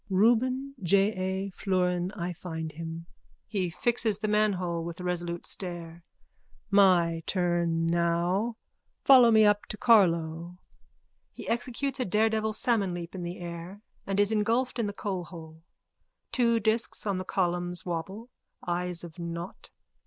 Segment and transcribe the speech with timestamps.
[0.09, 1.13] _Reuben J.
[1.13, 3.05] A florin I find him.
[3.45, 6.03] (He fixes the manhole with a resolute stare.)
[6.71, 8.55] My turn now on.
[9.03, 10.57] Follow me up to Carlow.
[11.37, 15.61] _(He executes a daredevil salmon leap in the air and is engulfed in the coalhole.
[16.31, 18.31] Two discs on the columns wobble,
[18.67, 19.69] eyes of nought.